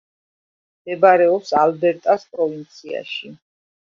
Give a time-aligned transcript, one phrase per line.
[0.77, 3.31] მდებარეობს ალბერტას პროვინციაში.